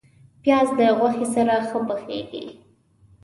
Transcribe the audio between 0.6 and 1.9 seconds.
د غوښې سره ښه